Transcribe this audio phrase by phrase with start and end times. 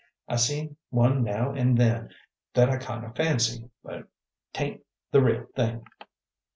[0.27, 2.09] I see one now an' then
[2.55, 4.07] that I kind o' fancy, but
[4.51, 4.81] 't ain't
[5.11, 5.85] the real thing."